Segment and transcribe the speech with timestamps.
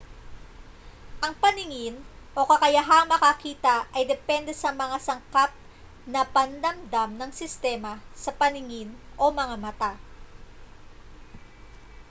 [1.25, 1.93] ang paningin
[2.33, 5.51] o kakayahang makakita ay depende sa mga sangkap
[6.13, 7.93] na pandamdam ng sistema
[8.23, 9.91] sa paningin o mga mata